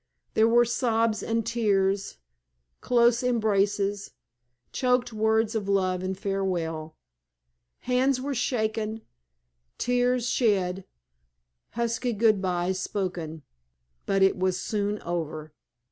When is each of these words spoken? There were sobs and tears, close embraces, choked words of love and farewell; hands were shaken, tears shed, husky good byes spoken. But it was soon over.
There 0.33 0.47
were 0.47 0.65
sobs 0.65 1.21
and 1.21 1.45
tears, 1.45 2.17
close 2.79 3.21
embraces, 3.21 4.09
choked 4.71 5.13
words 5.13 5.53
of 5.53 5.69
love 5.69 6.01
and 6.01 6.17
farewell; 6.17 6.95
hands 7.81 8.19
were 8.19 8.33
shaken, 8.33 9.01
tears 9.77 10.27
shed, 10.27 10.85
husky 11.73 12.13
good 12.13 12.41
byes 12.41 12.79
spoken. 12.79 13.43
But 14.07 14.23
it 14.23 14.35
was 14.39 14.59
soon 14.59 14.99
over. 15.03 15.53